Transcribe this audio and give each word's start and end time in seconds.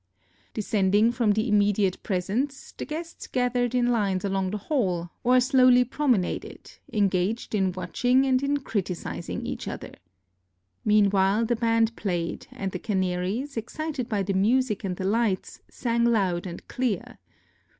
Descending 0.55 1.11
from 1.11 1.33
the 1.33 1.47
immediate 1.47 2.01
presence, 2.01 2.71
the 2.71 2.85
guests 2.85 3.27
gathered 3.27 3.75
in 3.75 3.91
lines 3.91 4.25
along 4.25 4.49
the 4.49 4.57
hall, 4.57 5.11
or 5.23 5.39
slowly 5.39 5.83
promenaded, 5.85 6.71
engaged 6.91 7.53
in 7.53 7.71
watching 7.73 8.25
and 8.25 8.41
in 8.41 8.57
criticising 8.61 9.45
each 9.45 9.67
other. 9.67 9.93
Meanwhile 10.83 11.45
the 11.45 11.55
band 11.55 11.95
played, 11.95 12.47
and 12.51 12.71
the 12.71 12.79
canaries, 12.79 13.55
excited 13.57 14.09
by 14.09 14.23
the 14.23 14.33
music 14.33 14.83
and 14.83 14.95
the 14.97 15.05
lights, 15.05 15.61
sang 15.69 16.05
loud 16.05 16.47
and 16.47 16.67
clear. 16.67 17.19